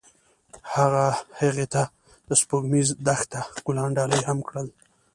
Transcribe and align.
هغه 0.73 1.05
هغې 1.39 1.65
ته 1.73 1.81
د 2.27 2.29
سپوږمیز 2.41 2.87
دښته 3.07 3.39
ګلان 3.65 3.89
ډالۍ 3.97 4.21
هم 4.27 4.39
کړل. 4.47 4.67